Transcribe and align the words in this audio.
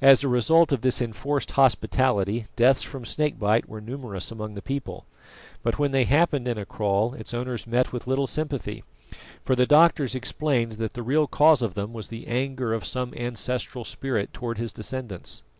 As 0.00 0.22
a 0.22 0.28
result 0.28 0.70
of 0.70 0.82
this 0.82 1.02
enforced 1.02 1.50
hospitality 1.50 2.46
deaths 2.54 2.84
from 2.84 3.04
snake 3.04 3.40
bite 3.40 3.68
were 3.68 3.80
numerous 3.80 4.30
among 4.30 4.54
the 4.54 4.62
people; 4.62 5.04
but 5.64 5.80
when 5.80 5.90
they 5.90 6.04
happened 6.04 6.46
in 6.46 6.56
a 6.56 6.64
kraal 6.64 7.12
its 7.14 7.34
owners 7.34 7.66
met 7.66 7.92
with 7.92 8.06
little 8.06 8.28
sympathy, 8.28 8.84
for 9.42 9.56
the 9.56 9.66
doctors 9.66 10.14
explained 10.14 10.72
that 10.74 10.92
the 10.92 11.02
real 11.02 11.26
cause 11.26 11.60
of 11.60 11.74
them 11.74 11.92
was 11.92 12.06
the 12.06 12.28
anger 12.28 12.72
of 12.72 12.86
some 12.86 13.12
ancestral 13.14 13.84
spirit 13.84 14.32
towards 14.32 14.60
his 14.60 14.72
descendants. 14.72 15.42